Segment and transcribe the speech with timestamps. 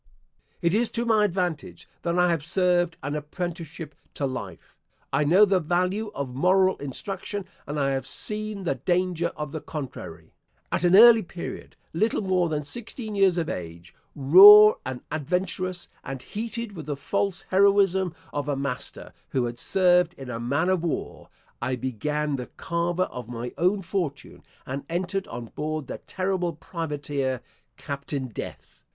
[0.63, 4.75] It is to my advantage that I have served an apprenticeship to life.
[5.13, 9.61] I know the value of moral instruction, and I have seen the danger of the
[9.61, 10.33] contrary.
[10.71, 16.23] At an early period little more than sixteen years of age, raw and adventurous, and
[16.23, 20.81] heated with the false heroism of a master* who had served in a man of
[20.83, 21.29] war
[21.61, 27.41] I began the carver of my own fortune, and entered on board the Terrible Privateer,
[27.77, 28.83] Captain Death.